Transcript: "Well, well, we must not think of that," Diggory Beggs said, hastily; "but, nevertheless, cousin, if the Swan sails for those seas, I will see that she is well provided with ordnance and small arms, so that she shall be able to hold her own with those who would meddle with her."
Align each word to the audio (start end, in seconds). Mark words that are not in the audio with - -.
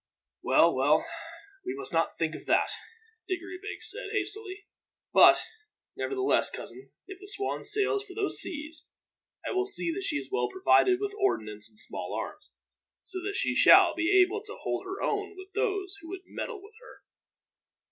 "Well, 0.41 0.73
well, 0.73 1.05
we 1.63 1.75
must 1.75 1.93
not 1.93 2.17
think 2.17 2.33
of 2.33 2.47
that," 2.47 2.71
Diggory 3.27 3.59
Beggs 3.61 3.91
said, 3.91 4.09
hastily; 4.11 4.65
"but, 5.13 5.43
nevertheless, 5.95 6.49
cousin, 6.49 6.89
if 7.05 7.19
the 7.19 7.27
Swan 7.27 7.61
sails 7.61 8.03
for 8.03 8.15
those 8.15 8.39
seas, 8.39 8.87
I 9.45 9.51
will 9.51 9.67
see 9.67 9.91
that 9.93 10.01
she 10.01 10.15
is 10.17 10.31
well 10.31 10.49
provided 10.49 10.99
with 10.99 11.13
ordnance 11.19 11.69
and 11.69 11.77
small 11.77 12.15
arms, 12.19 12.51
so 13.03 13.21
that 13.21 13.35
she 13.35 13.53
shall 13.53 13.93
be 13.93 14.19
able 14.25 14.41
to 14.41 14.57
hold 14.63 14.85
her 14.87 15.03
own 15.03 15.35
with 15.37 15.53
those 15.53 15.97
who 16.01 16.09
would 16.09 16.21
meddle 16.25 16.63
with 16.63 16.73
her." 16.81 17.03